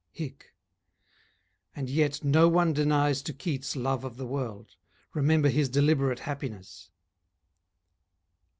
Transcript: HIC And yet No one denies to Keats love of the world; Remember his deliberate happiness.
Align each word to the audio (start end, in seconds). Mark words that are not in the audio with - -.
HIC 0.13 0.51
And 1.75 1.87
yet 1.87 2.23
No 2.23 2.47
one 2.49 2.73
denies 2.73 3.21
to 3.21 3.33
Keats 3.33 3.75
love 3.75 4.03
of 4.03 4.17
the 4.17 4.25
world; 4.25 4.75
Remember 5.13 5.49
his 5.49 5.69
deliberate 5.69 6.21
happiness. 6.21 6.89